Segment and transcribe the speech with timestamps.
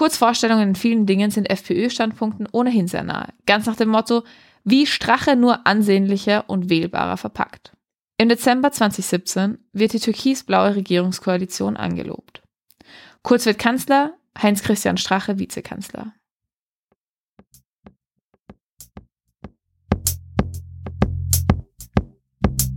[0.00, 3.34] Kurz Vorstellungen in vielen Dingen sind FPÖ-Standpunkten ohnehin sehr nahe.
[3.44, 4.24] Ganz nach dem Motto,
[4.64, 7.76] wie Strache nur ansehnlicher und wählbarer verpackt.
[8.16, 12.40] Im Dezember 2017 wird die türkis-blaue Regierungskoalition angelobt.
[13.22, 16.14] Kurz wird Kanzler, Heinz-Christian Strache Vizekanzler.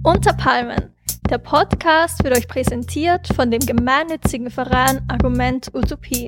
[0.04, 0.94] Unter Palmen.
[1.30, 6.28] Der Podcast wird euch präsentiert von dem gemeinnützigen Verein Argument Utopie.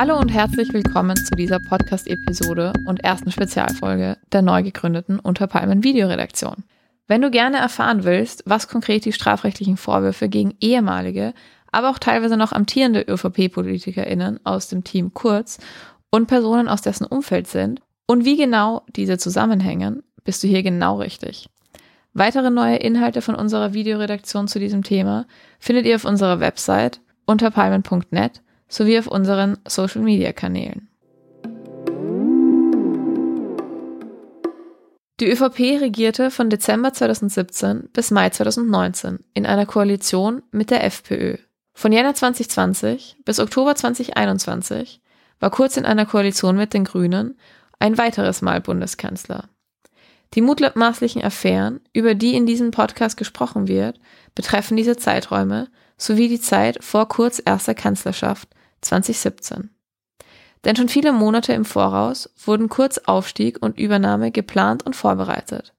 [0.00, 5.84] Hallo und herzlich willkommen zu dieser Podcast-Episode und ersten Spezialfolge der neu gegründeten Unter Palmen
[5.84, 6.64] Videoredaktion.
[7.06, 11.34] Wenn du gerne erfahren willst, was konkret die strafrechtlichen Vorwürfe gegen ehemalige,
[11.70, 15.58] aber auch teilweise noch amtierende ÖVP-PolitikerInnen aus dem Team Kurz
[16.10, 20.98] und Personen aus dessen Umfeld sind und wie genau diese zusammenhängen, bist du hier genau
[20.98, 21.50] richtig.
[22.14, 25.26] Weitere neue Inhalte von unserer Videoredaktion zu diesem Thema
[25.58, 28.40] findet ihr auf unserer Website unterpalmen.net
[28.70, 30.88] sowie auf unseren Social Media Kanälen.
[35.20, 41.36] Die ÖVP regierte von Dezember 2017 bis Mai 2019 in einer Koalition mit der FPÖ.
[41.74, 45.02] Von Jänner 2020 bis Oktober 2021
[45.38, 47.38] war Kurz in einer Koalition mit den Grünen
[47.78, 49.50] ein weiteres Mal Bundeskanzler.
[50.34, 54.00] Die mutmaßlichen Affären, über die in diesem Podcast gesprochen wird,
[54.34, 55.68] betreffen diese Zeiträume
[55.98, 58.48] sowie die Zeit vor Kurz erster Kanzlerschaft
[58.82, 59.70] 2017.
[60.64, 65.72] Denn schon viele Monate im Voraus wurden Kurz Aufstieg und Übernahme geplant und vorbereitet.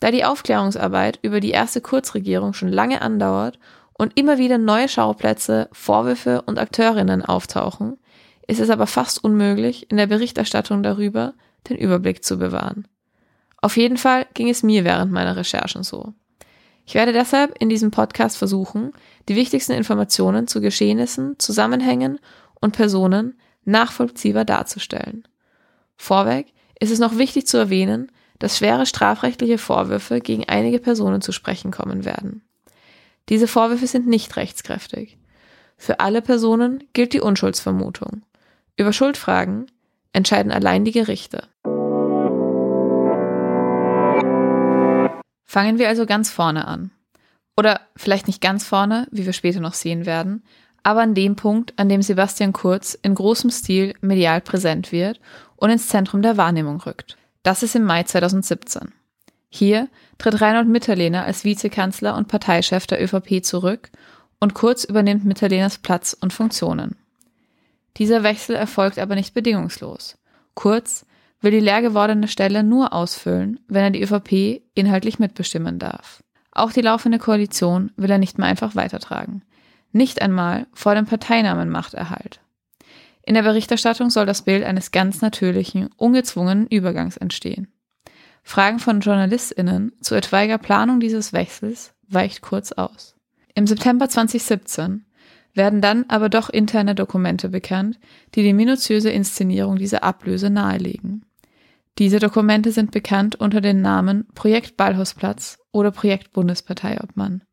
[0.00, 3.58] Da die Aufklärungsarbeit über die erste Kurzregierung schon lange andauert
[3.92, 7.98] und immer wieder neue Schauplätze, Vorwürfe und Akteurinnen auftauchen,
[8.46, 11.34] ist es aber fast unmöglich, in der Berichterstattung darüber
[11.68, 12.86] den Überblick zu bewahren.
[13.62, 16.12] Auf jeden Fall ging es mir während meiner Recherchen so.
[16.86, 18.92] Ich werde deshalb in diesem Podcast versuchen,
[19.28, 22.18] die wichtigsten Informationen zu Geschehnissen, Zusammenhängen
[22.60, 25.26] und Personen nachvollziehbar darzustellen.
[25.96, 31.32] Vorweg ist es noch wichtig zu erwähnen, dass schwere strafrechtliche Vorwürfe gegen einige Personen zu
[31.32, 32.42] sprechen kommen werden.
[33.28, 35.16] Diese Vorwürfe sind nicht rechtskräftig.
[35.76, 38.22] Für alle Personen gilt die Unschuldsvermutung.
[38.76, 39.70] Über Schuldfragen
[40.12, 41.48] entscheiden allein die Gerichte.
[45.44, 46.90] Fangen wir also ganz vorne an.
[47.56, 50.42] Oder vielleicht nicht ganz vorne, wie wir später noch sehen werden,
[50.82, 55.20] aber an dem Punkt, an dem Sebastian Kurz in großem Stil medial präsent wird
[55.56, 57.16] und ins Zentrum der Wahrnehmung rückt.
[57.42, 58.92] Das ist im Mai 2017.
[59.48, 59.88] Hier
[60.18, 63.90] tritt Reinhold Mitterlehner als Vizekanzler und Parteichef der ÖVP zurück
[64.40, 66.96] und Kurz übernimmt Mitterlehners Platz und Funktionen.
[67.96, 70.18] Dieser Wechsel erfolgt aber nicht bedingungslos.
[70.54, 71.06] Kurz
[71.40, 76.23] will die leer gewordene Stelle nur ausfüllen, wenn er die ÖVP inhaltlich mitbestimmen darf.
[76.54, 79.42] Auch die laufende Koalition will er nicht mehr einfach weitertragen.
[79.92, 82.40] Nicht einmal vor dem Parteinamenmachterhalt.
[83.26, 87.68] In der Berichterstattung soll das Bild eines ganz natürlichen, ungezwungenen Übergangs entstehen.
[88.42, 93.16] Fragen von JournalistInnen zu etwaiger Planung dieses Wechsels weicht kurz aus.
[93.54, 95.06] Im September 2017
[95.54, 97.98] werden dann aber doch interne Dokumente bekannt,
[98.34, 101.24] die die minutiöse Inszenierung dieser Ablöse nahelegen.
[101.98, 107.44] Diese Dokumente sind bekannt unter den Namen Projekt Ballhausplatz oder Projekt Bundesparteiobmann.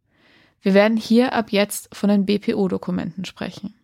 [0.62, 3.76] Wir werden hier ab jetzt von den BPO-Dokumenten sprechen.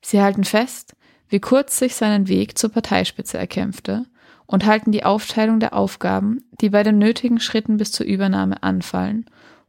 [0.00, 0.96] Sie halten fest,
[1.28, 4.04] wie kurz sich seinen Weg zur Parteispitze erkämpfte
[4.46, 9.26] und halten die Aufteilung der Aufgaben, die bei den nötigen Schritten bis zur Übernahme anfallen,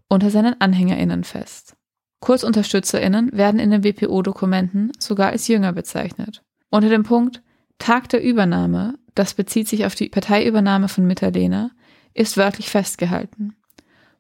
[0.10, 1.76] unter seinen AnhängerInnen fest.
[2.20, 6.44] KurzunterstützerInnen werden in den BPO-Dokumenten sogar als Jünger bezeichnet.
[6.70, 7.42] Unter dem Punkt
[7.80, 11.72] Tag der Übernahme das bezieht sich auf die Parteiübernahme von Mitterlehner,
[12.14, 13.56] ist wörtlich festgehalten.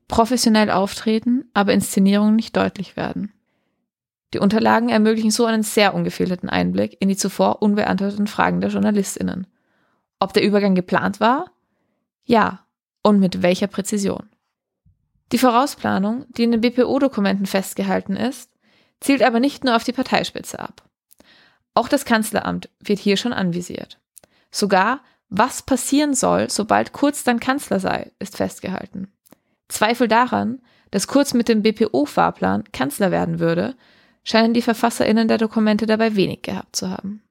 [0.07, 3.31] Professionell auftreten, aber Inszenierungen nicht deutlich werden.
[4.33, 9.47] Die Unterlagen ermöglichen so einen sehr ungefilterten Einblick in die zuvor unbeantworteten Fragen der JournalistInnen.
[10.19, 11.51] Ob der Übergang geplant war?
[12.25, 12.65] Ja.
[13.03, 14.29] Und mit welcher Präzision?
[15.31, 18.49] Die Vorausplanung, die in den BPO-Dokumenten festgehalten ist,
[19.01, 20.87] zielt aber nicht nur auf die Parteispitze ab.
[21.73, 23.99] Auch das Kanzleramt wird hier schon anvisiert.
[24.53, 29.11] Sogar, was passieren soll, sobald Kurz dann Kanzler sei, ist festgehalten.
[29.67, 30.61] Zweifel daran,
[30.91, 33.76] dass Kurz mit dem BPO-Fahrplan Kanzler werden würde,
[34.23, 37.23] scheinen die VerfasserInnen der Dokumente dabei wenig gehabt zu haben.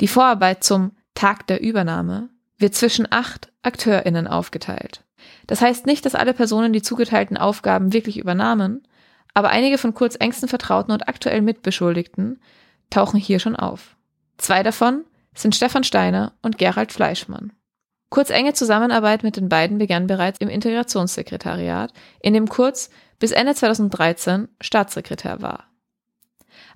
[0.00, 5.04] Die Vorarbeit zum Tag der Übernahme wird zwischen acht AkteurInnen aufgeteilt.
[5.46, 8.88] Das heißt nicht, dass alle Personen die zugeteilten Aufgaben wirklich übernahmen,
[9.34, 12.40] aber einige von Kurz engsten Vertrauten und aktuell Mitbeschuldigten
[12.88, 13.96] tauchen hier schon auf.
[14.38, 17.52] Zwei davon sind Stefan Steiner und Gerald Fleischmann.
[18.10, 23.54] Kurz enge Zusammenarbeit mit den beiden begann bereits im Integrationssekretariat, in dem Kurz bis Ende
[23.54, 25.64] 2013 Staatssekretär war.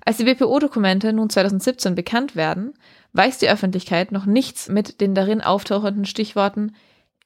[0.05, 2.73] Als die BPO-Dokumente nun 2017 bekannt werden,
[3.13, 6.75] weiß die Öffentlichkeit noch nichts mit den darin auftauchenden Stichworten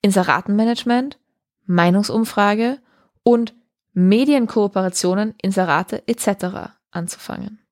[0.02, 1.18] Inseratenmanagement,
[1.66, 2.80] Meinungsumfrage
[3.24, 3.56] und
[3.94, 6.74] Medienkooperationen, Inserate etc.
[6.92, 7.63] anzufangen.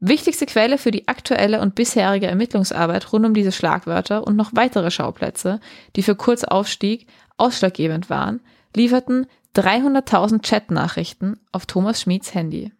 [0.00, 4.90] Wichtigste Quelle für die aktuelle und bisherige Ermittlungsarbeit rund um diese Schlagwörter und noch weitere
[4.90, 5.60] Schauplätze,
[5.94, 7.06] die für Kurzaufstieg
[7.36, 8.40] ausschlaggebend waren,
[8.74, 12.72] lieferten 300.000 Chatnachrichten auf Thomas Schmieds Handy.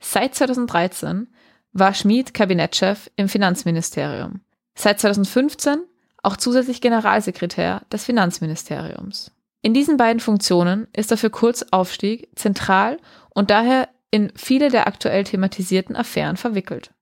[0.00, 1.28] Seit 2013
[1.72, 4.40] war Schmid Kabinettschef im Finanzministerium.
[4.74, 5.78] Seit 2015
[6.22, 9.30] auch zusätzlich Generalsekretär des Finanzministeriums.
[9.62, 12.98] In diesen beiden Funktionen ist er für Kurzaufstieg zentral
[13.30, 16.92] und daher in viele der aktuell thematisierten Affären verwickelt.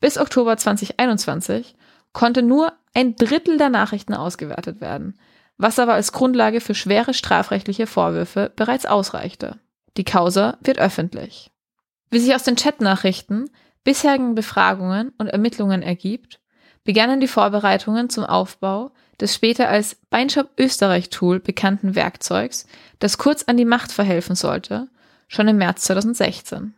[0.00, 1.74] Bis Oktober 2021
[2.12, 5.18] konnte nur ein Drittel der Nachrichten ausgewertet werden,
[5.58, 9.58] was aber als Grundlage für schwere strafrechtliche Vorwürfe bereits ausreichte.
[9.96, 11.50] Die Causa wird öffentlich.
[12.10, 13.50] Wie sich aus den Chatnachrichten,
[13.84, 16.40] bisherigen Befragungen und Ermittlungen ergibt,
[16.84, 22.66] begannen die Vorbereitungen zum Aufbau des später als Beinshop Österreich Tool bekannten Werkzeugs,
[22.98, 24.88] das Kurz an die Macht verhelfen sollte
[25.28, 26.74] schon im März 2016.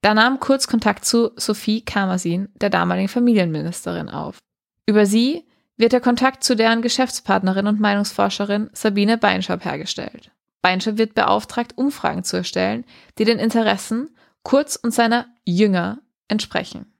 [0.00, 4.38] Da nahm Kurz Kontakt zu Sophie Kamersin, der damaligen Familienministerin, auf.
[4.86, 5.44] Über sie
[5.76, 10.30] wird der Kontakt zu deren Geschäftspartnerin und Meinungsforscherin Sabine Beinschab hergestellt.
[10.62, 12.84] Beinschab wird beauftragt, Umfragen zu erstellen,
[13.18, 14.10] die den Interessen
[14.42, 15.98] Kurz und seiner Jünger
[16.28, 16.92] entsprechen.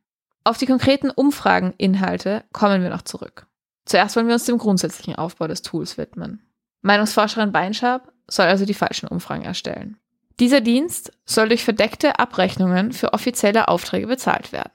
[0.45, 3.47] Auf die konkreten Umfrageninhalte kommen wir noch zurück.
[3.85, 6.43] Zuerst wollen wir uns dem grundsätzlichen Aufbau des Tools widmen.
[6.83, 9.97] Meinungsforscherin Beinschab soll also die falschen Umfragen erstellen.
[10.41, 14.73] Dieser Dienst soll durch verdeckte Abrechnungen für offizielle Aufträge bezahlt werden.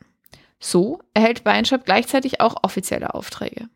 [0.60, 3.69] So erhält Beinshop gleichzeitig auch offizielle Aufträge.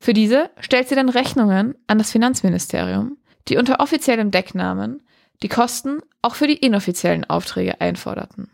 [0.00, 5.02] Für diese stellt sie dann Rechnungen an das Finanzministerium, die unter offiziellem Decknamen
[5.42, 8.50] die Kosten auch für die inoffiziellen Aufträge einforderten.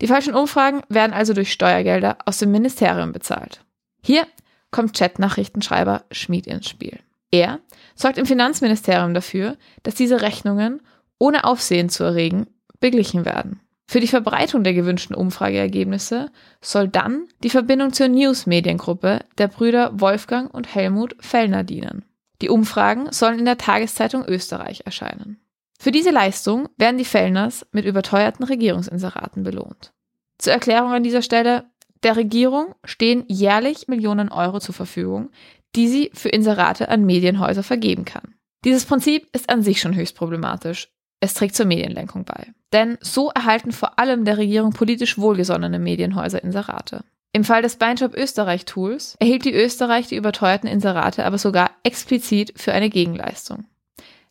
[0.00, 3.64] Die falschen Umfragen werden also durch Steuergelder aus dem Ministerium bezahlt.
[4.02, 4.26] Hier
[4.70, 6.98] kommt Chat-Nachrichtenschreiber Schmid ins Spiel.
[7.30, 7.60] Er
[7.94, 10.82] sorgt im Finanzministerium dafür, dass diese Rechnungen
[11.18, 12.46] ohne Aufsehen zu erregen,
[12.80, 13.60] beglichen werden.
[13.88, 16.30] Für die Verbreitung der gewünschten Umfrageergebnisse
[16.60, 22.04] soll dann die Verbindung zur News-Mediengruppe der Brüder Wolfgang und Helmut Fellner dienen.
[22.42, 25.40] Die Umfragen sollen in der Tageszeitung Österreich erscheinen.
[25.78, 29.92] Für diese Leistung werden die Fellners mit überteuerten Regierungsinseraten belohnt.
[30.38, 31.64] Zur Erklärung an dieser Stelle,
[32.02, 35.30] der Regierung stehen jährlich Millionen Euro zur Verfügung,
[35.74, 38.34] die sie für Inserate an Medienhäuser vergeben kann.
[38.64, 40.88] Dieses Prinzip ist an sich schon höchst problematisch,
[41.20, 42.52] es trägt zur Medienlenkung bei.
[42.72, 47.04] Denn so erhalten vor allem der Regierung politisch wohlgesonnene Medienhäuser Inserate.
[47.32, 52.54] Im Fall des Beinjob Österreich Tools erhielt die Österreich die überteuerten Inserate aber sogar explizit
[52.56, 53.64] für eine Gegenleistung.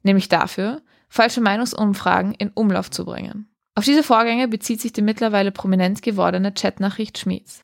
[0.03, 3.47] Nämlich dafür, falsche Meinungsumfragen in Umlauf zu bringen.
[3.75, 7.63] Auf diese Vorgänge bezieht sich die mittlerweile prominent gewordene Chatnachricht Schmieds.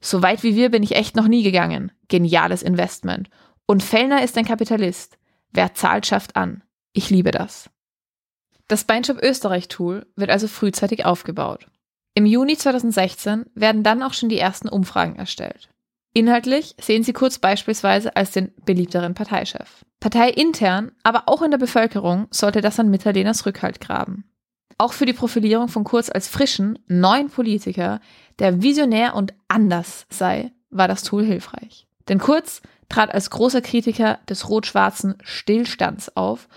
[0.00, 1.92] So weit wie wir bin ich echt noch nie gegangen.
[2.08, 3.30] Geniales Investment.
[3.66, 5.18] Und Fellner ist ein Kapitalist.
[5.52, 6.62] Wer zahlt, schafft an.
[6.92, 7.70] Ich liebe das.
[8.68, 11.66] Das Beinshop Österreich Tool wird also frühzeitig aufgebaut.
[12.14, 15.68] Im Juni 2016 werden dann auch schon die ersten Umfragen erstellt.
[16.12, 19.84] Inhaltlich sehen Sie Kurz beispielsweise als den beliebteren Parteichef.
[19.98, 24.24] Parteiintern, aber auch in der Bevölkerung sollte das an Mitterlehners Rückhalt graben.
[24.78, 28.00] Auch für die Profilierung von Kurz als frischen, neuen Politiker,
[28.38, 31.86] der visionär und anders sei, war das Tool hilfreich.
[32.08, 36.48] Denn Kurz trat als großer Kritiker des rot-schwarzen Stillstands auf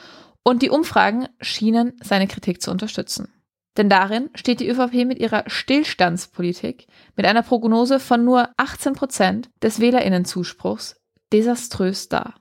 [0.47, 3.27] und die Umfragen schienen seine Kritik zu unterstützen.
[3.75, 6.87] Denn darin steht die ÖVP mit ihrer Stillstandspolitik
[7.17, 11.01] mit einer Prognose von nur 18 Prozent des Wählerinnenzuspruchs
[11.33, 12.33] desaströs da.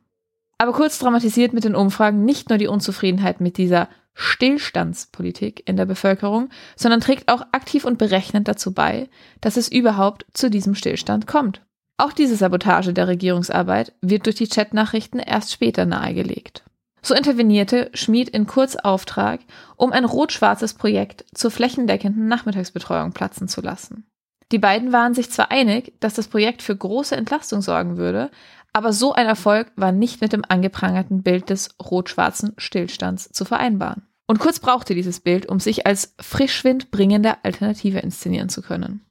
[0.57, 5.87] Aber kurz dramatisiert mit den Umfragen nicht nur die Unzufriedenheit mit dieser Stillstandspolitik in der
[5.87, 9.09] Bevölkerung, sondern trägt auch aktiv und berechnend dazu bei,
[9.41, 11.61] dass es überhaupt zu diesem Stillstand kommt.
[11.97, 16.63] Auch diese Sabotage der Regierungsarbeit wird durch die Chatnachrichten erst später nahegelegt.
[17.07, 19.39] So intervenierte Schmid in Kurzauftrag,
[19.77, 24.09] um ein rot-schwarzes Projekt zur flächendeckenden Nachmittagsbetreuung platzen zu lassen.
[24.51, 28.33] Die beiden waren sich zwar einig, dass das Projekt für große Entlastung sorgen würde,
[28.73, 34.03] aber so ein Erfolg war nicht mit dem angeprangerten Bild des rot-schwarzen Stillstands zu vereinbaren.
[34.27, 39.07] Und Kurz brauchte dieses Bild, um sich als Frischwind bringende Alternative inszenieren zu können.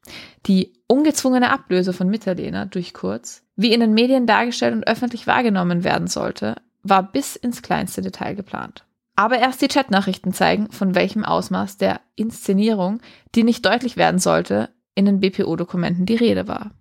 [0.47, 5.85] Die ungezwungene Ablöse von Mitterlehner durch Kurz, wie in den Medien dargestellt und öffentlich wahrgenommen
[5.85, 8.85] werden sollte, war bis ins kleinste Detail geplant.
[9.15, 13.01] Aber erst die Chatnachrichten zeigen, von welchem Ausmaß der Inszenierung,
[13.33, 16.71] die nicht deutlich werden sollte, in den BPO-Dokumenten die Rede war.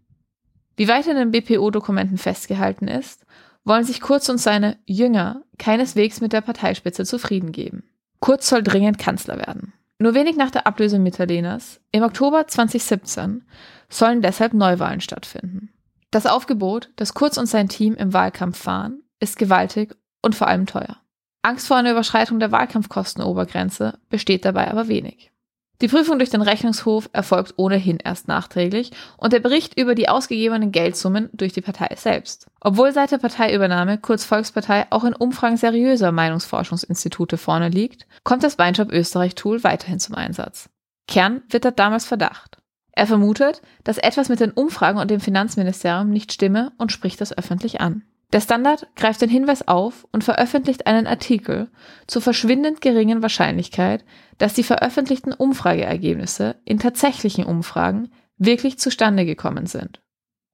[0.77, 3.25] Wie weiter in den BPO-Dokumenten festgehalten ist,
[3.65, 7.85] wollen sich Kurz und seine Jünger keineswegs mit der Parteispitze zufrieden geben.
[8.21, 9.73] Kurz soll dringend Kanzler werden.
[9.99, 13.45] Nur wenig nach der Ablösung Mittalenas, im Oktober 2017,
[13.89, 15.71] sollen deshalb Neuwahlen stattfinden.
[16.11, 20.67] Das Aufgebot, das Kurz und sein Team im Wahlkampf fahren, ist gewaltig und vor allem
[20.67, 20.99] teuer.
[21.43, 25.33] Angst vor einer Überschreitung der Wahlkampfkostenobergrenze besteht dabei aber wenig.
[25.81, 30.71] Die Prüfung durch den Rechnungshof erfolgt ohnehin erst nachträglich und der Bericht über die ausgegebenen
[30.71, 32.47] Geldsummen durch die Partei selbst.
[32.61, 38.57] Obwohl seit der Parteiübernahme Kurz Volkspartei auch in Umfragen seriöser Meinungsforschungsinstitute vorne liegt, kommt das
[38.57, 40.71] Beinjob Österreich Tool weiterhin zum Einsatz.
[41.09, 42.59] Kern wittert damals Verdacht.
[42.93, 47.37] Er vermutet, dass etwas mit den Umfragen und dem Finanzministerium nicht stimme und spricht das
[47.37, 48.05] öffentlich an.
[48.33, 51.71] Der Standard greift den Hinweis auf und veröffentlicht einen Artikel
[52.07, 54.05] zur verschwindend geringen Wahrscheinlichkeit,
[54.39, 60.01] dass die veröffentlichten Umfrageergebnisse in tatsächlichen Umfragen wirklich zustande gekommen sind.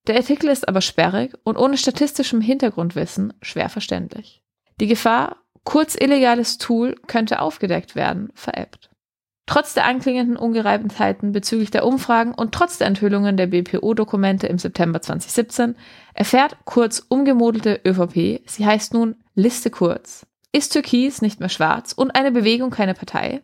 [0.07, 4.43] Der Artikel ist aber sperrig und ohne statistischem Hintergrundwissen schwer verständlich.
[4.81, 8.90] Die Gefahr, kurz illegales Tool könnte aufgedeckt werden, verebbt.
[9.51, 15.03] Trotz der anklingenden Ungereimtheiten bezüglich der Umfragen und trotz der Enthüllungen der BPO-Dokumente im September
[15.03, 15.75] 2017
[16.15, 22.13] erfährt Kurz umgemodelte ÖVP, sie heißt nun Liste Kurz, ist Türkis nicht mehr schwarz und
[22.13, 23.43] eine Bewegung keine Partei,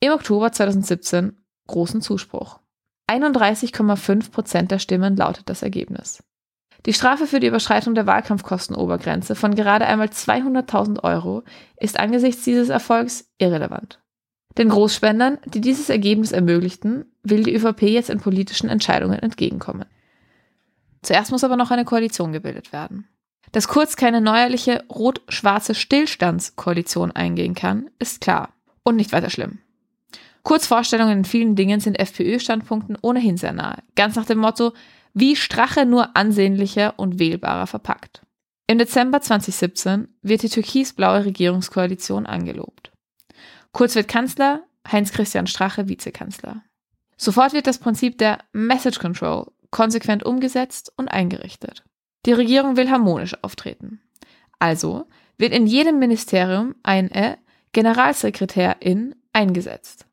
[0.00, 2.60] im Oktober 2017 großen Zuspruch.
[3.06, 6.22] 31,5 Prozent der Stimmen lautet das Ergebnis.
[6.86, 11.42] Die Strafe für die Überschreitung der Wahlkampfkostenobergrenze von gerade einmal 200.000 Euro
[11.76, 14.00] ist angesichts dieses Erfolgs irrelevant.
[14.58, 19.84] Den Großspendern, die dieses Ergebnis ermöglichten, will die ÖVP jetzt in politischen Entscheidungen entgegenkommen.
[21.02, 23.06] Zuerst muss aber noch eine Koalition gebildet werden.
[23.52, 28.50] Dass Kurz keine neuerliche rot-schwarze Stillstandskoalition eingehen kann, ist klar
[28.82, 29.58] und nicht weiter schlimm.
[30.42, 34.72] Kurz Vorstellungen in vielen Dingen sind FPÖ-Standpunkten ohnehin sehr nahe, ganz nach dem Motto,
[35.12, 38.22] wie Strache nur ansehnlicher und wählbarer verpackt.
[38.66, 42.92] Im Dezember 2017 wird die türkis-blaue Regierungskoalition angelobt.
[43.76, 46.62] Kurz wird Kanzler, Heinz-Christian Strache Vizekanzler.
[47.18, 51.84] Sofort wird das Prinzip der Message Control konsequent umgesetzt und eingerichtet.
[52.24, 54.00] Die Regierung will harmonisch auftreten.
[54.58, 55.04] Also
[55.36, 57.36] wird in jedem Ministerium eine
[57.72, 60.06] Generalsekretärin eingesetzt.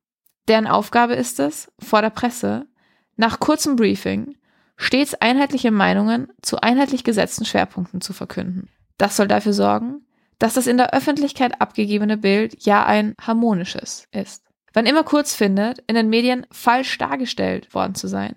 [0.49, 2.67] Deren Aufgabe ist es, vor der Presse,
[3.15, 4.35] nach kurzem Briefing,
[4.75, 8.67] stets einheitliche Meinungen zu einheitlich gesetzten Schwerpunkten zu verkünden.
[8.97, 10.05] Das soll dafür sorgen,
[10.43, 14.43] dass das in der Öffentlichkeit abgegebene Bild ja ein harmonisches ist.
[14.73, 18.35] Wann immer Kurz findet, in den Medien falsch dargestellt worden zu sein,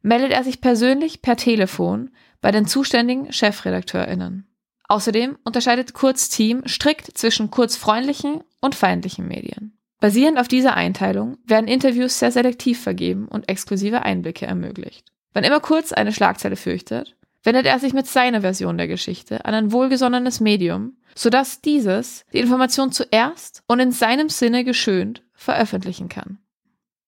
[0.00, 2.08] meldet er sich persönlich per Telefon
[2.40, 4.46] bei den zuständigen ChefredakteurInnen.
[4.88, 9.76] Außerdem unterscheidet Kurz Team strikt zwischen kurzfreundlichen und feindlichen Medien.
[10.00, 15.12] Basierend auf dieser Einteilung werden Interviews sehr selektiv vergeben und exklusive Einblicke ermöglicht.
[15.34, 19.52] Wann immer Kurz eine Schlagzeile fürchtet, wendet er sich mit seiner Version der Geschichte an
[19.52, 26.38] ein wohlgesonnenes Medium, sodass dieses die Information zuerst und in seinem Sinne geschönt veröffentlichen kann.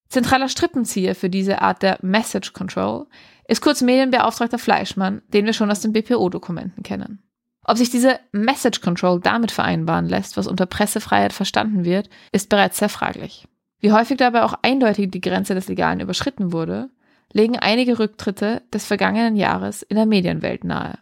[0.08, 3.06] Zentraler Strippenzieher für diese Art der Message Control
[3.48, 7.22] ist kurz Medienbeauftragter Fleischmann, den wir schon aus den BPO-Dokumenten kennen.
[7.64, 12.78] Ob sich diese Message Control damit vereinbaren lässt, was unter Pressefreiheit verstanden wird, ist bereits
[12.78, 13.48] sehr fraglich.
[13.80, 16.90] Wie häufig dabei auch eindeutig die Grenze des Legalen überschritten wurde,
[17.32, 20.98] legen einige Rücktritte des vergangenen Jahres in der Medienwelt nahe.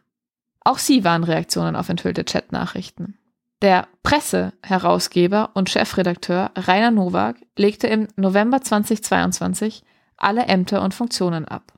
[0.64, 3.18] Auch sie waren Reaktionen auf enthüllte Chatnachrichten.
[3.62, 9.82] Der Presseherausgeber und Chefredakteur Rainer Nowak legte im November 2022
[10.16, 11.72] alle Ämter und Funktionen ab.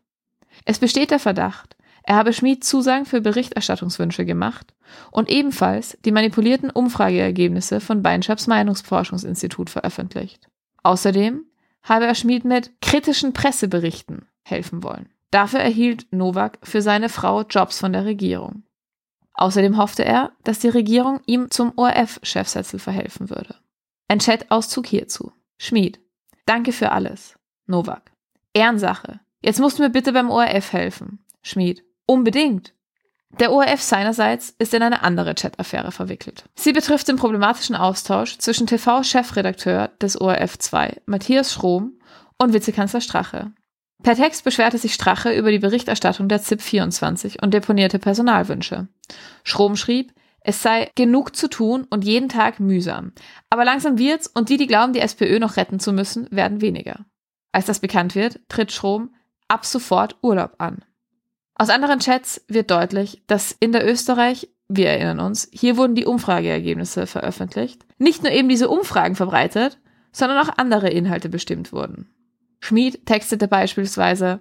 [0.64, 1.76] Es besteht der Verdacht,
[2.08, 4.74] er habe Schmid Zusagen für Berichterstattungswünsche gemacht
[5.10, 10.48] und ebenfalls die manipulierten Umfrageergebnisse von Beinschaps Meinungsforschungsinstitut veröffentlicht.
[10.84, 11.44] Außerdem
[11.82, 15.08] habe er Schmid mit kritischen Presseberichten helfen wollen.
[15.32, 18.62] Dafür erhielt Novak für seine Frau Jobs von der Regierung.
[19.36, 23.54] Außerdem hoffte er, dass die Regierung ihm zum ORF-Chefsessel verhelfen würde.
[24.08, 25.32] Ein Chat-Auszug hierzu.
[25.58, 26.00] Schmied.
[26.46, 27.36] Danke für alles.
[27.66, 28.12] Novak.
[28.54, 29.20] Ehrensache.
[29.42, 31.24] Jetzt musst du mir bitte beim ORF helfen.
[31.42, 31.84] Schmied.
[32.06, 32.72] Unbedingt.
[33.38, 36.44] Der ORF seinerseits ist in eine andere Chat-Affäre verwickelt.
[36.54, 41.98] Sie betrifft den problematischen Austausch zwischen TV-Chefredakteur des ORF 2, Matthias Schrom,
[42.38, 43.52] und Vizekanzler Strache,
[44.02, 48.88] Per Text beschwerte sich Strache über die Berichterstattung der ZIP 24 und deponierte Personalwünsche.
[49.42, 53.12] Schrom schrieb, es sei genug zu tun und jeden Tag mühsam.
[53.50, 57.04] Aber langsam wird's und die, die glauben, die SPÖ noch retten zu müssen, werden weniger.
[57.50, 59.12] Als das bekannt wird, tritt Schrom
[59.48, 60.84] ab sofort Urlaub an.
[61.56, 66.04] Aus anderen Chats wird deutlich, dass in der Österreich, wir erinnern uns, hier wurden die
[66.04, 69.78] Umfrageergebnisse veröffentlicht, nicht nur eben diese Umfragen verbreitet,
[70.12, 72.10] sondern auch andere Inhalte bestimmt wurden.
[72.60, 74.40] Schmid textete beispielsweise,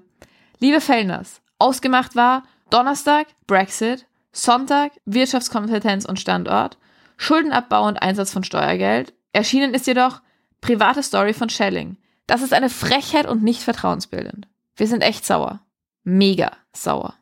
[0.60, 6.78] Liebe Fellners, ausgemacht war Donnerstag Brexit, Sonntag Wirtschaftskompetenz und Standort,
[7.18, 10.22] Schuldenabbau und Einsatz von Steuergeld, erschienen ist jedoch
[10.62, 11.98] Private Story von Schelling.
[12.28, 14.48] Das ist eine Frechheit und nicht vertrauensbildend.
[14.76, 15.62] Wir sind echt sauer.
[16.04, 17.14] Mega sauer.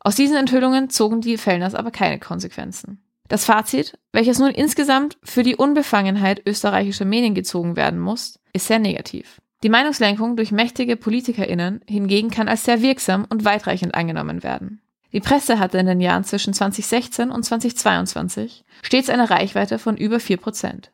[0.00, 3.02] Aus diesen Enthüllungen zogen die Fellners aber keine Konsequenzen.
[3.28, 8.78] Das Fazit, welches nun insgesamt für die Unbefangenheit österreichischer Medien gezogen werden muss, ist sehr
[8.78, 9.40] negativ.
[9.66, 14.80] Die Meinungslenkung durch mächtige PolitikerInnen hingegen kann als sehr wirksam und weitreichend angenommen werden.
[15.12, 20.18] Die Presse hatte in den Jahren zwischen 2016 und 2022 stets eine Reichweite von über
[20.18, 20.90] 4%.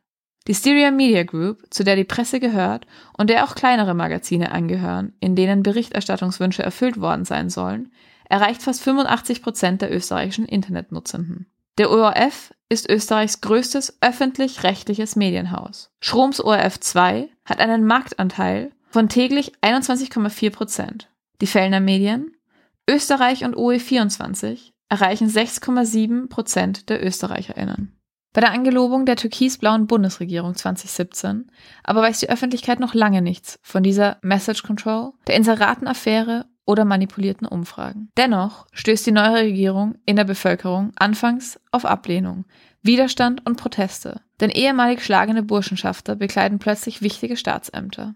[0.46, 5.12] Die Styria Media Group, zu der die Presse gehört und der auch kleinere Magazine angehören,
[5.20, 7.92] in denen Berichterstattungswünsche erfüllt worden sein sollen,
[8.30, 11.51] erreicht fast 85 Prozent der österreichischen Internetnutzenden.
[11.78, 15.90] Der ORF ist Österreichs größtes öffentlich-rechtliches Medienhaus.
[16.00, 21.10] Schroms ORF 2 hat einen Marktanteil von täglich 21,4 Prozent.
[21.40, 22.36] Die Fellner Medien,
[22.88, 27.96] Österreich und OE24 erreichen 6,7 Prozent der ÖsterreicherInnen.
[28.34, 31.50] Bei der Angelobung der türkisblauen Bundesregierung 2017
[31.84, 37.46] aber weiß die Öffentlichkeit noch lange nichts von dieser Message Control, der Inseratenaffäre oder manipulierten
[37.46, 38.10] Umfragen.
[38.16, 42.44] Dennoch stößt die neue Regierung in der Bevölkerung anfangs auf Ablehnung,
[42.82, 48.14] Widerstand und Proteste, denn ehemalig schlagende Burschenschafter bekleiden plötzlich wichtige Staatsämter.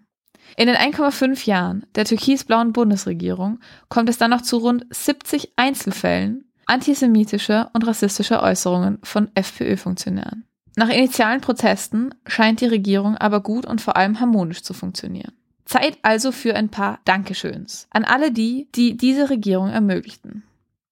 [0.56, 6.44] In den 1,5 Jahren der türkisblauen Bundesregierung kommt es dann noch zu rund 70 Einzelfällen
[6.66, 10.44] antisemitischer und rassistischer Äußerungen von FPÖ-Funktionären.
[10.76, 15.32] Nach initialen Protesten scheint die Regierung aber gut und vor allem harmonisch zu funktionieren.
[15.66, 20.44] Zeit also für ein paar Dankeschöns an alle die, die diese Regierung ermöglichten.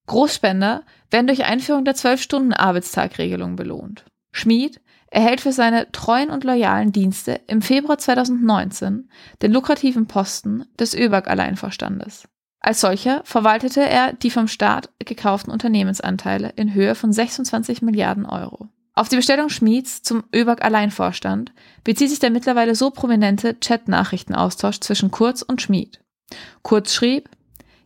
[0.06, 4.04] Großspender werden durch Einführung der 12-Stunden-Arbeitstagregelung belohnt.
[4.32, 9.08] Schmid erhält für seine treuen und loyalen Dienste im Februar 2019
[9.42, 12.28] den lukrativen Posten des ÖBAG-Alleinvorstandes.
[12.60, 18.68] Als solcher verwaltete er die vom Staat gekauften Unternehmensanteile in Höhe von 26 Milliarden Euro.
[18.96, 25.42] Auf die Bestellung Schmieds zum ÖBAG-Alleinvorstand bezieht sich der mittlerweile so prominente Chat-Nachrichtenaustausch zwischen Kurz
[25.42, 26.00] und Schmied.
[26.62, 27.28] Kurz schrieb,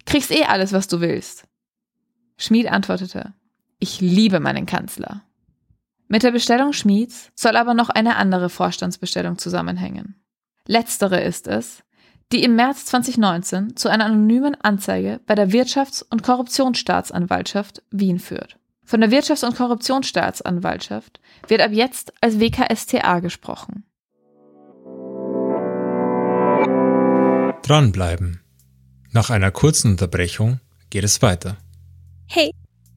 [0.04, 1.44] kriegst eh alles, was du willst.
[2.36, 3.32] Schmied antwortete,
[3.78, 5.22] ich liebe meinen Kanzler.
[6.08, 10.14] Mit der Bestellung Schmieds soll aber noch eine andere Vorstandsbestellung zusammenhängen.
[10.66, 11.82] Letztere ist es,
[12.32, 18.58] die im März 2019 zu einer anonymen Anzeige bei der Wirtschafts- und Korruptionsstaatsanwaltschaft Wien führt.
[18.88, 23.84] Von der Wirtschafts- und Korruptionsstaatsanwaltschaft wird ab jetzt als WKSTA gesprochen.
[27.62, 28.40] Dranbleiben.
[29.12, 31.58] Nach einer kurzen Unterbrechung geht es weiter.
[32.28, 32.50] Hey,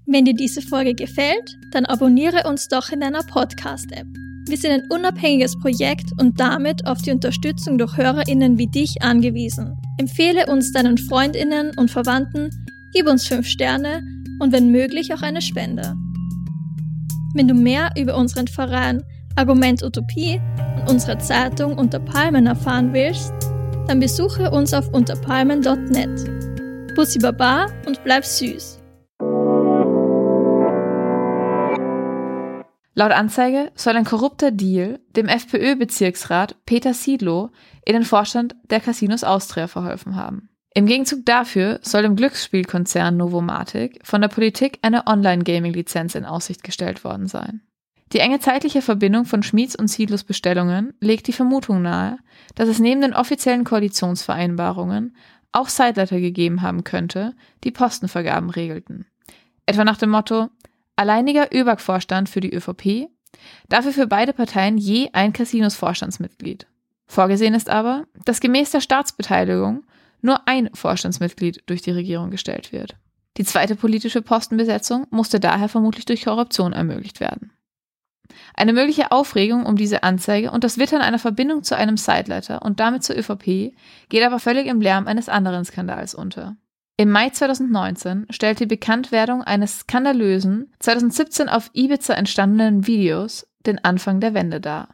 [0.06, 4.08] wenn dir diese Folge gefällt, dann abonniere uns doch in deiner Podcast-App.
[4.48, 9.76] Wir sind ein unabhängiges Projekt und damit auf die Unterstützung durch HörerInnen wie dich angewiesen.
[9.98, 12.50] Empfehle uns deinen FreundInnen und Verwandten,
[12.94, 15.96] gib uns 5 Sterne und wenn möglich auch eine Spende.
[17.36, 19.04] Wenn du mehr über unseren Verein
[19.36, 20.42] Argument Utopie
[20.82, 23.32] und unsere Zeitung Unter Palmen erfahren willst,
[23.88, 26.96] dann besuche uns auf unterpalmen.net.
[26.96, 28.80] Bussi Baba und bleib süß.
[32.94, 37.52] Laut Anzeige soll ein korrupter Deal dem FPÖ-Bezirksrat Peter Siedlow
[37.86, 40.51] in den Vorstand der Casinos Austria verholfen haben.
[40.74, 47.04] Im Gegenzug dafür soll dem Glücksspielkonzern Novomatic von der Politik eine Online-Gaming-Lizenz in Aussicht gestellt
[47.04, 47.62] worden sein.
[48.14, 52.20] Die enge zeitliche Verbindung von Schmieds und Siedlos Bestellungen legt die Vermutung nahe,
[52.56, 55.16] dass es neben den offiziellen Koalitionsvereinbarungen
[55.52, 57.34] auch Sideletter gegeben haben könnte,
[57.66, 59.06] die Postenvergaben regelten.
[59.66, 60.50] Etwa nach dem Motto,
[60.96, 63.10] alleiniger ÖBAG-Vorstand für die ÖVP,
[63.68, 66.68] dafür für beide Parteien je ein Casinos-Vorstandsmitglied.
[67.08, 69.84] Vorgesehen ist aber, dass gemäß der Staatsbeteiligung
[70.22, 72.96] nur ein Vorstandsmitglied durch die Regierung gestellt wird.
[73.38, 77.52] Die zweite politische Postenbesetzung musste daher vermutlich durch Korruption ermöglicht werden.
[78.54, 82.80] Eine mögliche Aufregung um diese Anzeige und das Wittern einer Verbindung zu einem Sideleiter und
[82.80, 83.74] damit zur ÖVP
[84.10, 86.56] geht aber völlig im Lärm eines anderen Skandals unter.
[86.98, 94.20] Im Mai 2019 stellt die Bekanntwerdung eines skandalösen, 2017 auf Ibiza entstandenen Videos den Anfang
[94.20, 94.90] der Wende dar.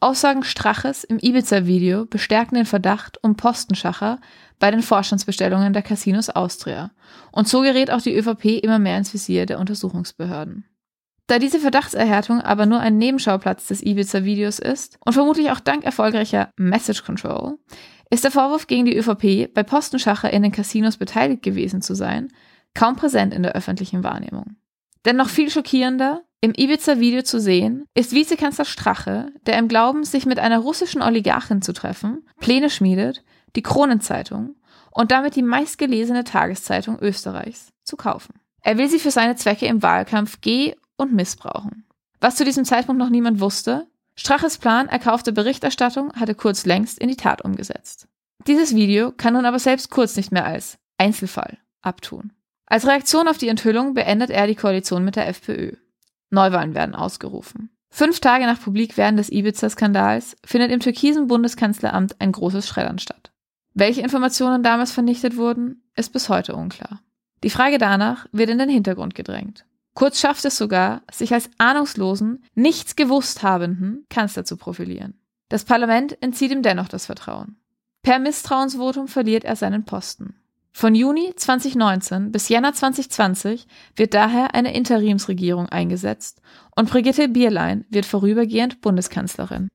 [0.00, 4.20] Aussagen Straches im Ibiza-Video bestärken den Verdacht um Postenschacher
[4.58, 6.90] bei den Vorstandsbestellungen der Casinos Austria.
[7.32, 10.64] Und so gerät auch die ÖVP immer mehr ins Visier der Untersuchungsbehörden.
[11.28, 16.52] Da diese Verdachtserhärtung aber nur ein Nebenschauplatz des Ibiza-Videos ist und vermutlich auch dank erfolgreicher
[16.56, 17.58] Message Control,
[18.10, 22.28] ist der Vorwurf gegen die ÖVP, bei Postenschacher in den Casinos beteiligt gewesen zu sein,
[22.74, 24.56] kaum präsent in der öffentlichen Wahrnehmung.
[25.04, 30.24] Denn noch viel schockierender, im Ibiza-Video zu sehen, ist Vizekanzler Strache, der im Glauben, sich
[30.24, 33.24] mit einer russischen Oligarchin zu treffen, Pläne schmiedet,
[33.56, 34.56] die Kronenzeitung
[34.90, 38.40] und damit die meistgelesene Tageszeitung Österreichs zu kaufen.
[38.62, 41.86] Er will sie für seine Zwecke im Wahlkampf geh- und missbrauchen.
[42.20, 47.08] Was zu diesem Zeitpunkt noch niemand wusste, Straches Plan, erkaufte Berichterstattung hatte Kurz längst in
[47.08, 48.08] die Tat umgesetzt.
[48.48, 52.32] Dieses Video kann nun aber selbst Kurz nicht mehr als Einzelfall abtun.
[52.66, 55.76] Als Reaktion auf die Enthüllung beendet er die Koalition mit der FPÖ.
[56.30, 57.70] Neuwahlen werden ausgerufen.
[57.90, 63.27] Fünf Tage nach Publikwerden des Ibiza-Skandals findet im türkisen Bundeskanzleramt ein großes Schreddern statt.
[63.80, 67.00] Welche Informationen damals vernichtet wurden, ist bis heute unklar.
[67.44, 69.66] Die Frage danach wird in den Hintergrund gedrängt.
[69.94, 75.20] Kurz schafft es sogar, sich als ahnungslosen, nichts gewusst habenden Kanzler zu profilieren.
[75.48, 77.56] Das Parlament entzieht ihm dennoch das Vertrauen.
[78.02, 80.34] Per Misstrauensvotum verliert er seinen Posten.
[80.72, 86.42] Von Juni 2019 bis Jänner 2020 wird daher eine Interimsregierung eingesetzt
[86.74, 89.68] und Brigitte Bierlein wird vorübergehend Bundeskanzlerin.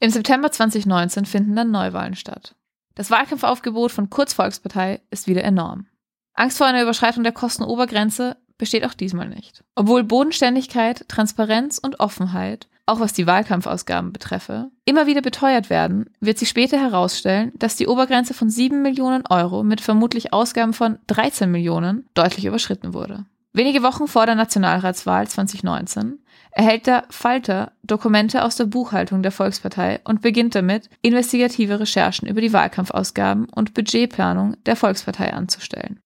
[0.00, 2.56] Im September 2019 finden dann Neuwahlen statt.
[2.94, 5.86] Das Wahlkampfaufgebot von Kurzvolkspartei ist wieder enorm.
[6.34, 9.64] Angst vor einer Überschreitung der Kostenobergrenze besteht auch diesmal nicht.
[9.74, 16.38] Obwohl Bodenständigkeit, Transparenz und Offenheit auch was die Wahlkampfausgaben betreffe, immer wieder beteuert werden, wird
[16.38, 21.50] sich später herausstellen, dass die Obergrenze von 7 Millionen Euro mit vermutlich Ausgaben von 13
[21.50, 23.24] Millionen deutlich überschritten wurde.
[23.54, 26.18] Wenige Wochen vor der Nationalratswahl 2019
[26.54, 32.40] erhält der Falter Dokumente aus der Buchhaltung der Volkspartei und beginnt damit, investigative Recherchen über
[32.40, 36.00] die Wahlkampfausgaben und Budgetplanung der Volkspartei anzustellen.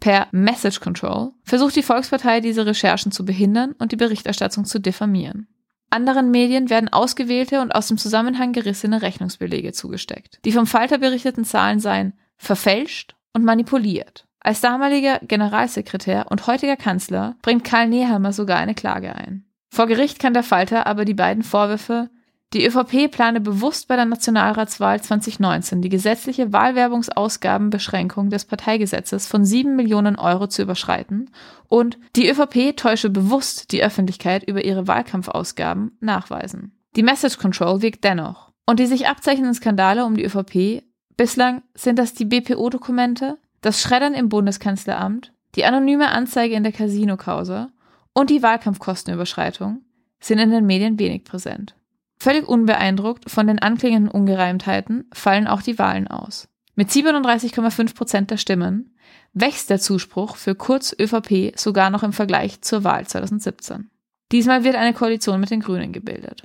[0.00, 5.48] Per Message Control versucht die Volkspartei diese Recherchen zu behindern und die Berichterstattung zu diffamieren.
[5.90, 10.38] Anderen Medien werden ausgewählte und aus dem Zusammenhang gerissene Rechnungsbelege zugesteckt.
[10.44, 14.26] Die vom Falter berichteten Zahlen seien verfälscht und manipuliert.
[14.40, 19.47] Als damaliger Generalsekretär und heutiger Kanzler bringt Karl Nehammer sogar eine Klage ein.
[19.70, 22.10] Vor Gericht kann der Falter aber die beiden Vorwürfe
[22.54, 29.76] die ÖVP plane bewusst bei der Nationalratswahl 2019 die gesetzliche Wahlwerbungsausgabenbeschränkung des Parteigesetzes von 7
[29.76, 31.30] Millionen Euro zu überschreiten
[31.68, 36.72] und die ÖVP täusche bewusst die Öffentlichkeit über ihre Wahlkampfausgaben nachweisen.
[36.96, 38.50] Die Message Control wirkt dennoch.
[38.64, 40.82] Und die sich abzeichnenden Skandale um die ÖVP,
[41.18, 47.70] bislang sind das die BPO-Dokumente, das Schreddern im Bundeskanzleramt, die anonyme Anzeige in der Casino-Causa
[48.18, 49.82] und die Wahlkampfkostenüberschreitung,
[50.18, 51.76] sind in den Medien wenig präsent.
[52.18, 56.48] Völlig unbeeindruckt von den anklingenden Ungereimtheiten fallen auch die Wahlen aus.
[56.74, 58.96] Mit 37,5 Prozent der Stimmen
[59.34, 63.88] wächst der Zuspruch für Kurz ÖVP sogar noch im Vergleich zur Wahl 2017.
[64.32, 66.42] Diesmal wird eine Koalition mit den Grünen gebildet.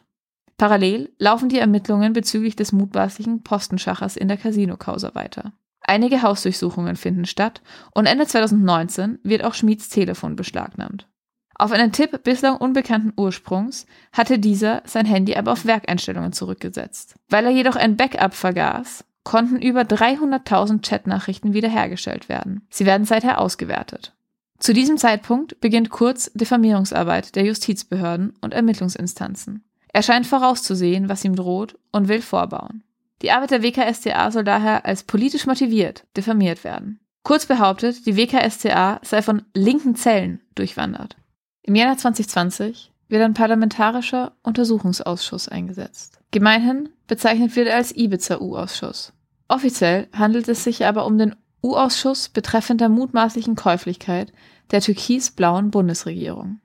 [0.60, 5.54] Parallel laufen die Ermittlungen bezüglich des mutmaßlichen Postenschachers in der Casino-Causa weiter.
[5.82, 7.64] Einige Hausdurchsuchungen finden statt
[7.96, 11.08] und Ende 2019 wird auch Schmieds Telefon beschlagnahmt.
[11.56, 17.16] Auf einen Tipp bislang unbekannten Ursprungs hatte dieser sein Handy aber auf Werkeinstellungen zurückgesetzt.
[17.30, 22.68] Weil er jedoch ein Backup vergaß, konnten über 300.000 Chatnachrichten wiederhergestellt werden.
[22.70, 24.14] Sie werden seither ausgewertet.
[24.60, 29.64] Zu diesem Zeitpunkt beginnt kurz Diffamierungsarbeit der Justizbehörden und Ermittlungsinstanzen.
[29.92, 32.84] Er scheint vorauszusehen, was ihm droht und will vorbauen.
[33.22, 37.00] Die Arbeit der WKStA soll daher als politisch motiviert diffamiert werden.
[37.24, 41.16] Kurz behauptet, die WKStA sei von linken Zellen durchwandert.
[41.66, 46.20] Im Januar 2020 wird ein parlamentarischer Untersuchungsausschuss eingesetzt.
[46.32, 49.14] Gemeinhin bezeichnet wird er als Ibiza-U-Ausschuss.
[49.48, 54.34] Offiziell handelt es sich aber um den U-Ausschuss betreffend der mutmaßlichen Käuflichkeit
[54.72, 56.60] der türkis-blauen Bundesregierung.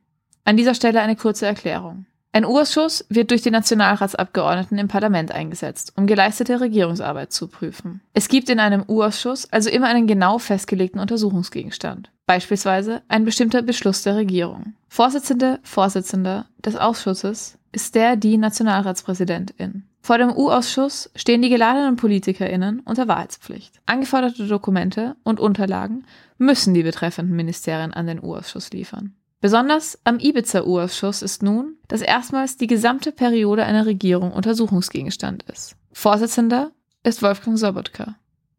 [0.45, 2.07] An dieser Stelle eine kurze Erklärung.
[2.33, 8.01] Ein U-Ausschuss wird durch die Nationalratsabgeordneten im Parlament eingesetzt, um geleistete Regierungsarbeit zu prüfen.
[8.15, 14.03] Es gibt in einem U-Ausschuss also immer einen genau festgelegten Untersuchungsgegenstand, beispielsweise ein bestimmter Beschluss
[14.03, 14.75] der Regierung.
[14.89, 19.85] Vorsitzende, Vorsitzender des Ausschusses ist der die Nationalratspräsidentin.
[20.03, 23.81] Vor dem U-Ausschuss stehen die geladenen PolitikerInnen unter Wahrheitspflicht.
[23.87, 26.05] Angeforderte Dokumente und Unterlagen
[26.37, 29.15] müssen die betreffenden Ministerien an den U-Ausschuss liefern.
[29.41, 35.77] Besonders am Ibiza-U-Ausschuss ist nun, dass erstmals die gesamte Periode einer Regierung Untersuchungsgegenstand ist.
[35.93, 36.73] Vorsitzender
[37.05, 38.17] ist Wolfgang Sobotka.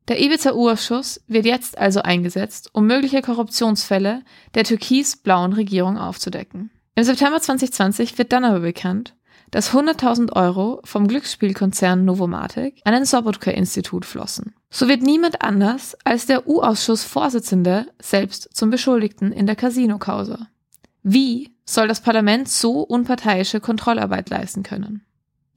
[0.09, 4.23] Der Ibiza-U-Ausschuss wird jetzt also eingesetzt, um mögliche Korruptionsfälle
[4.55, 6.71] der türkis-blauen Regierung aufzudecken.
[6.95, 9.15] Im September 2020 wird dann aber bekannt,
[9.51, 14.55] dass 100.000 Euro vom Glücksspielkonzern Novomatic an ein Sobotka-Institut flossen.
[14.71, 20.47] So wird niemand anders als der U-Ausschuss-Vorsitzende selbst zum Beschuldigten in der Casino-Causa.
[21.03, 25.05] Wie soll das Parlament so unparteiische Kontrollarbeit leisten können?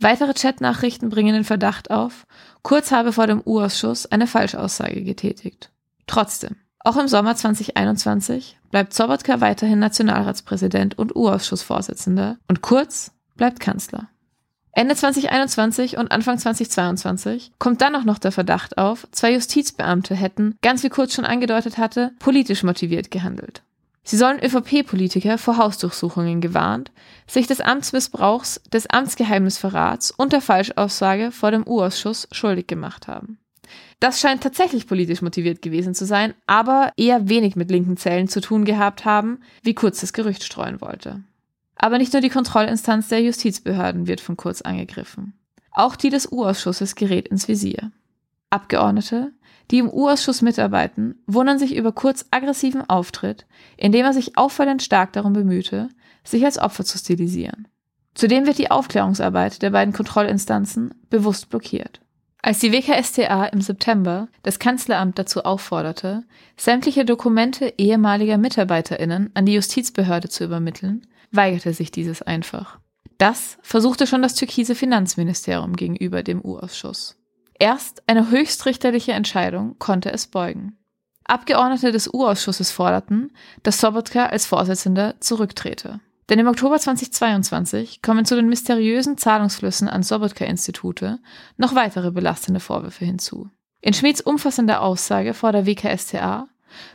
[0.02, 2.26] Weitere Chatnachrichten bringen den Verdacht auf,
[2.62, 5.70] Kurz habe vor dem U-Ausschuss eine Falschaussage getätigt.
[6.08, 14.08] Trotzdem, auch im Sommer 2021 bleibt Sobotka weiterhin Nationalratspräsident und U-Ausschussvorsitzender und Kurz bleibt Kanzler.
[14.72, 20.56] Ende 2021 und Anfang 2022 kommt dann auch noch der Verdacht auf, zwei Justizbeamte hätten,
[20.62, 23.62] ganz wie Kurz schon angedeutet hatte, politisch motiviert gehandelt.
[24.04, 26.90] Sie sollen ÖVP-Politiker vor Hausdurchsuchungen gewarnt,
[27.26, 33.38] sich des Amtsmissbrauchs, des Amtsgeheimnisverrats und der Falschaussage vor dem U-Ausschuss schuldig gemacht haben.
[34.00, 38.40] Das scheint tatsächlich politisch motiviert gewesen zu sein, aber eher wenig mit linken Zellen zu
[38.40, 41.22] tun gehabt haben, wie Kurz das Gerücht streuen wollte.
[41.76, 45.34] Aber nicht nur die Kontrollinstanz der Justizbehörden wird von Kurz angegriffen.
[45.70, 47.92] Auch die des U-Ausschusses gerät ins Visier.
[48.50, 49.32] Abgeordnete,
[49.72, 55.12] die im U-Ausschuss mitarbeiten, wundern sich über Kurz aggressiven Auftritt, indem er sich auffallend stark
[55.14, 55.88] darum bemühte,
[56.22, 57.66] sich als Opfer zu stilisieren.
[58.14, 62.00] Zudem wird die Aufklärungsarbeit der beiden Kontrollinstanzen bewusst blockiert.
[62.42, 66.24] Als die WKStA im September das Kanzleramt dazu aufforderte,
[66.56, 72.78] sämtliche Dokumente ehemaliger Mitarbeiterinnen an die Justizbehörde zu übermitteln, weigerte sich dieses einfach.
[73.16, 77.21] Das versuchte schon das türkise Finanzministerium gegenüber dem U-Ausschuss.
[77.62, 80.76] Erst eine höchstrichterliche Entscheidung konnte es beugen.
[81.22, 83.30] Abgeordnete des U-Ausschusses forderten,
[83.62, 86.00] dass Sobotka als Vorsitzender zurücktrete.
[86.28, 91.20] Denn im Oktober 2022 kommen zu den mysteriösen Zahlungsflüssen an Sobotka-Institute
[91.56, 93.48] noch weitere belastende Vorwürfe hinzu.
[93.80, 96.48] In Schmieds umfassender Aussage vor der WKStA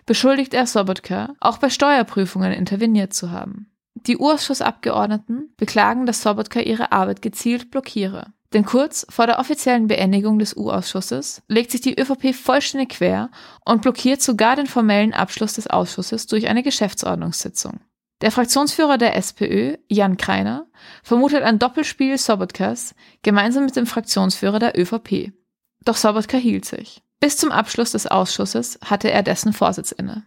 [0.06, 3.72] beschuldigt er Sobotka, auch bei Steuerprüfungen interveniert zu haben.
[3.94, 8.34] Die U-Ausschussabgeordneten beklagen, dass Sobotka ihre Arbeit gezielt blockiere.
[8.54, 13.30] Denn kurz vor der offiziellen Beendigung des U-Ausschusses legt sich die ÖVP vollständig quer
[13.66, 17.82] und blockiert sogar den formellen Abschluss des Ausschusses durch eine Geschäftsordnungssitzung.
[18.22, 20.66] Der Fraktionsführer der SPÖ, Jan Kreiner,
[21.04, 25.34] vermutet ein Doppelspiel Sobotkas gemeinsam mit dem Fraktionsführer der ÖVP.
[25.84, 27.04] Doch Sobotka hielt sich.
[27.20, 30.24] Bis zum Abschluss des Ausschusses hatte er dessen Vorsitz inne.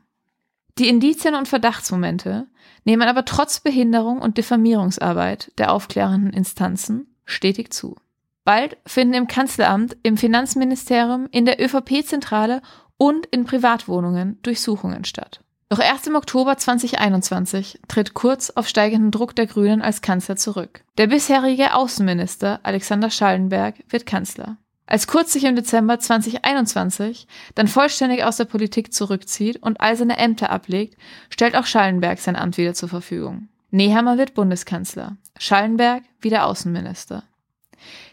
[0.79, 2.47] Die Indizien und Verdachtsmomente
[2.85, 7.97] nehmen aber trotz Behinderung und Diffamierungsarbeit der aufklärenden Instanzen stetig zu.
[8.45, 12.63] Bald finden im Kanzleramt, im Finanzministerium, in der ÖVP-Zentrale
[12.97, 15.41] und in Privatwohnungen Durchsuchungen statt.
[15.69, 20.83] Doch erst im Oktober 2021 tritt Kurz auf steigenden Druck der Grünen als Kanzler zurück.
[20.99, 24.57] Der bisherige Außenminister Alexander Schallenberg wird Kanzler.
[24.87, 30.19] Als Kurz sich im Dezember 2021 dann vollständig aus der Politik zurückzieht und all seine
[30.19, 30.97] Ämter ablegt,
[31.29, 33.49] stellt auch Schallenberg sein Amt wieder zur Verfügung.
[33.71, 37.23] Nehammer wird Bundeskanzler, Schallenberg wieder Außenminister.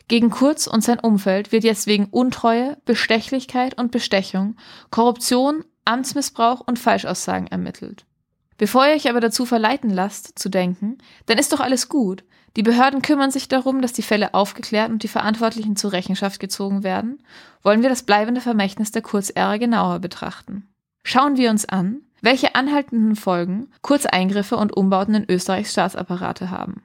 [0.08, 4.56] Gegen Kurz und sein Umfeld wird jetzt wegen Untreue, Bestechlichkeit und Bestechung,
[4.90, 8.06] Korruption, Amtsmissbrauch und Falschaussagen ermittelt.
[8.58, 12.24] Bevor ihr euch aber dazu verleiten lasst, zu denken, dann ist doch alles gut.
[12.56, 16.84] Die Behörden kümmern sich darum, dass die Fälle aufgeklärt und die Verantwortlichen zur Rechenschaft gezogen
[16.84, 17.22] werden,
[17.62, 20.68] wollen wir das bleibende Vermächtnis der Kurzära genauer betrachten.
[21.04, 26.82] Schauen wir uns an, welche anhaltenden Folgen Kurzeingriffe und Umbauten in Österreichs Staatsapparate haben.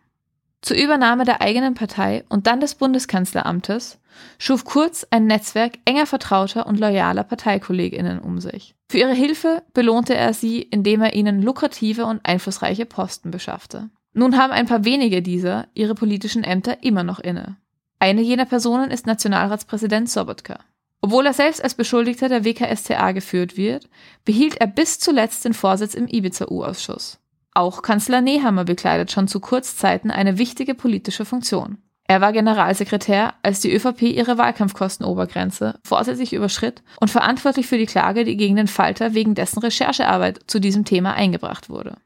[0.62, 3.98] Zur Übernahme der eigenen Partei und dann des Bundeskanzleramtes
[4.38, 8.76] schuf Kurz ein Netzwerk enger Vertrauter und loyaler Parteikolleginnen um sich.
[8.88, 13.90] Für ihre Hilfe belohnte er sie, indem er ihnen lukrative und einflussreiche Posten beschaffte.
[14.14, 17.56] Nun haben ein paar wenige dieser ihre politischen Ämter immer noch inne.
[17.98, 20.60] Eine jener Personen ist Nationalratspräsident Sobotka.
[21.00, 23.88] Obwohl er selbst als Beschuldigter der WKStA geführt wird,
[24.24, 27.18] behielt er bis zuletzt den Vorsitz im Ibiza-U-Ausschuss.
[27.54, 31.78] Auch Kanzler Nehammer bekleidet schon zu Kurzzeiten eine wichtige politische Funktion.
[32.08, 38.24] Er war Generalsekretär, als die ÖVP ihre Wahlkampfkostenobergrenze vorsätzlich überschritt und verantwortlich für die Klage,
[38.24, 41.96] die gegen den Falter wegen dessen Recherchearbeit zu diesem Thema eingebracht wurde.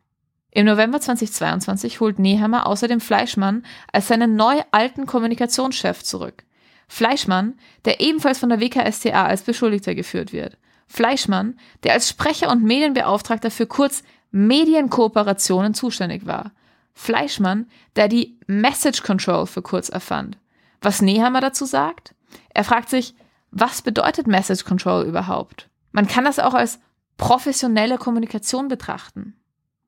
[0.51, 6.45] Im November 2022 holt Nehammer außerdem Fleischmann als seinen neu alten Kommunikationschef zurück.
[6.89, 7.55] Fleischmann,
[7.85, 10.57] der ebenfalls von der WKStA als Beschuldigter geführt wird.
[10.87, 14.03] Fleischmann, der als Sprecher und Medienbeauftragter für Kurz
[14.37, 16.53] Medienkooperationen zuständig war.
[16.93, 20.37] Fleischmann, der die Message Control für kurz erfand.
[20.83, 22.15] Was Nehammer dazu sagt?
[22.53, 23.15] Er fragt sich,
[23.51, 25.71] was bedeutet Message Control überhaupt?
[25.91, 26.81] Man kann das auch als
[27.17, 29.35] professionelle Kommunikation betrachten.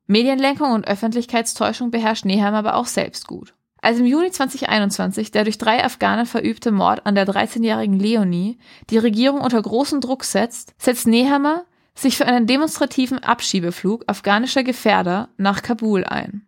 [0.07, 3.53] Medienlenkung und Öffentlichkeitstäuschung beherrscht Nehammer aber auch selbst gut.
[3.83, 8.57] Als im Juni 2021 der durch drei Afghanen verübte Mord an der 13-jährigen Leonie
[8.89, 11.65] die Regierung unter großen Druck setzt, setzt Nehammer
[12.01, 16.45] sich für einen demonstrativen Abschiebeflug afghanischer Gefährder nach Kabul ein.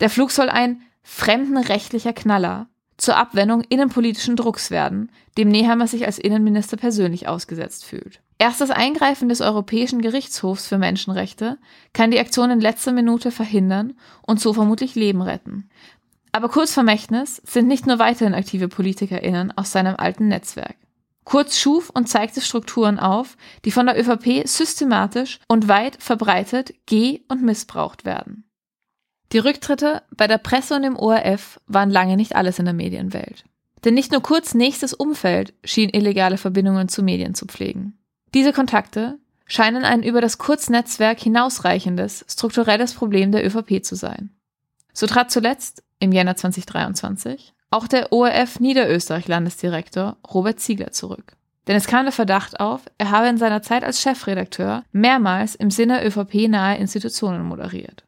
[0.00, 6.18] Der Flug soll ein fremdenrechtlicher Knaller zur Abwendung innenpolitischen Drucks werden, dem Nehammer sich als
[6.18, 8.20] Innenminister persönlich ausgesetzt fühlt.
[8.38, 11.58] Erst das Eingreifen des Europäischen Gerichtshofs für Menschenrechte
[11.92, 15.70] kann die Aktion in letzter Minute verhindern und so vermutlich Leben retten.
[16.32, 20.76] Aber Kurz Vermächtnis sind nicht nur weiterhin aktive PolitikerInnen aus seinem alten Netzwerk.
[21.26, 27.22] Kurz schuf und zeigte Strukturen auf, die von der ÖVP systematisch und weit verbreitet geh-
[27.26, 28.44] und missbraucht werden.
[29.32, 33.44] Die Rücktritte bei der Presse und im ORF waren lange nicht alles in der Medienwelt.
[33.84, 37.98] Denn nicht nur Kurz nächstes Umfeld schien illegale Verbindungen zu Medien zu pflegen.
[38.32, 44.30] Diese Kontakte scheinen ein über das Kurznetzwerk hinausreichendes strukturelles Problem der ÖVP zu sein.
[44.92, 51.36] So trat zuletzt, im Jänner 2023, auch der ORF Niederösterreich-Landesdirektor Robert Ziegler zurück.
[51.66, 55.70] Denn es kam der Verdacht auf, er habe in seiner Zeit als Chefredakteur mehrmals im
[55.70, 58.04] Sinne ÖVP nahe Institutionen moderiert.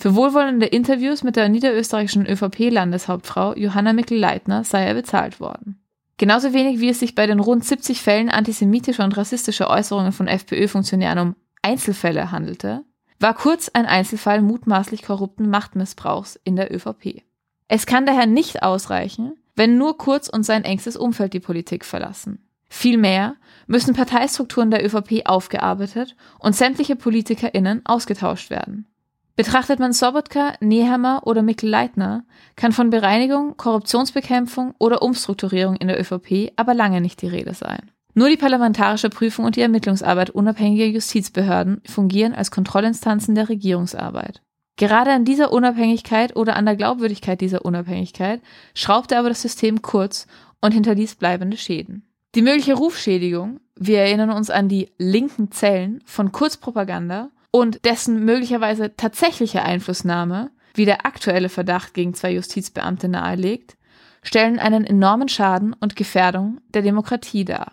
[0.00, 5.80] Für wohlwollende Interviews mit der niederösterreichischen ÖVP-Landeshauptfrau Johanna Mikl-Leitner sei er bezahlt worden.
[6.18, 10.28] Genauso wenig wie es sich bei den rund 70 Fällen antisemitischer und rassistischer Äußerungen von
[10.28, 12.84] FPÖ-Funktionären um Einzelfälle handelte,
[13.20, 17.22] war Kurz ein Einzelfall mutmaßlich korrupten Machtmissbrauchs in der ÖVP.
[17.68, 22.48] Es kann daher nicht ausreichen, wenn nur Kurz und sein engstes Umfeld die Politik verlassen.
[22.70, 23.34] Vielmehr
[23.66, 28.86] müssen Parteistrukturen der ÖVP aufgearbeitet und sämtliche PolitikerInnen ausgetauscht werden.
[29.36, 32.24] Betrachtet man Sobotka, Nehammer oder Mikkel Leitner,
[32.56, 37.90] kann von Bereinigung, Korruptionsbekämpfung oder Umstrukturierung in der ÖVP aber lange nicht die Rede sein.
[38.14, 44.42] Nur die parlamentarische Prüfung und die Ermittlungsarbeit unabhängiger Justizbehörden fungieren als Kontrollinstanzen der Regierungsarbeit.
[44.78, 48.40] Gerade an dieser Unabhängigkeit oder an der Glaubwürdigkeit dieser Unabhängigkeit
[48.74, 50.28] schraubte aber das System kurz
[50.60, 52.04] und hinterließ bleibende Schäden.
[52.36, 58.94] Die mögliche Rufschädigung, wir erinnern uns an die linken Zellen von Kurzpropaganda und dessen möglicherweise
[58.96, 63.76] tatsächliche Einflussnahme, wie der aktuelle Verdacht gegen zwei Justizbeamte nahelegt,
[64.22, 67.72] stellen einen enormen Schaden und Gefährdung der Demokratie dar.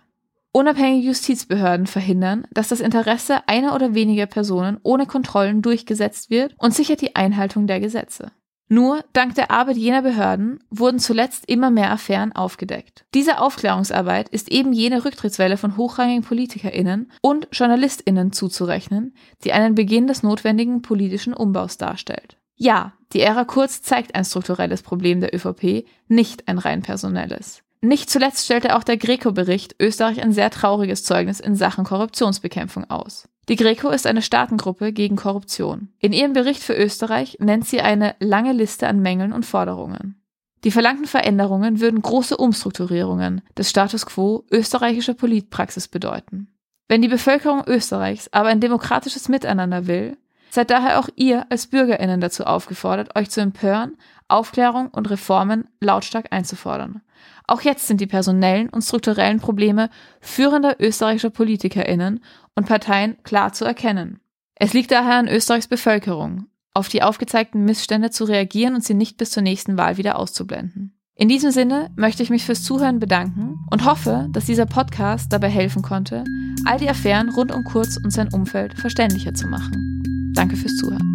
[0.56, 6.74] Unabhängige Justizbehörden verhindern, dass das Interesse einer oder weniger Personen ohne Kontrollen durchgesetzt wird und
[6.74, 8.32] sichert die Einhaltung der Gesetze.
[8.70, 13.04] Nur dank der Arbeit jener Behörden wurden zuletzt immer mehr Affären aufgedeckt.
[13.14, 19.14] Diese Aufklärungsarbeit ist eben jene Rücktrittswelle von hochrangigen PolitikerInnen und JournalistInnen zuzurechnen,
[19.44, 22.38] die einen Beginn des notwendigen politischen Umbaus darstellt.
[22.56, 27.65] Ja, die Ära Kurz zeigt ein strukturelles Problem der ÖVP, nicht ein rein personelles.
[27.86, 33.30] Nicht zuletzt stellte auch der Greco-Bericht Österreich ein sehr trauriges Zeugnis in Sachen Korruptionsbekämpfung aus.
[33.48, 35.90] Die Greco ist eine Staatengruppe gegen Korruption.
[36.00, 40.20] In ihrem Bericht für Österreich nennt sie eine lange Liste an Mängeln und Forderungen.
[40.64, 46.48] Die verlangten Veränderungen würden große Umstrukturierungen des Status quo österreichischer Politpraxis bedeuten.
[46.88, 50.18] Wenn die Bevölkerung Österreichs aber ein demokratisches Miteinander will,
[50.50, 53.96] seid daher auch ihr als Bürgerinnen dazu aufgefordert, euch zu empören,
[54.28, 57.02] Aufklärung und Reformen lautstark einzufordern.
[57.48, 62.22] Auch jetzt sind die personellen und strukturellen Probleme führender österreichischer PolitikerInnen
[62.56, 64.20] und Parteien klar zu erkennen.
[64.56, 69.18] Es liegt daher an Österreichs Bevölkerung, auf die aufgezeigten Missstände zu reagieren und sie nicht
[69.18, 70.96] bis zur nächsten Wahl wieder auszublenden.
[71.18, 75.48] In diesem Sinne möchte ich mich fürs Zuhören bedanken und hoffe, dass dieser Podcast dabei
[75.48, 76.26] helfen konnte,
[76.66, 80.34] all die Affären rund um Kurz und sein Umfeld verständlicher zu machen.
[80.36, 81.15] Danke fürs Zuhören.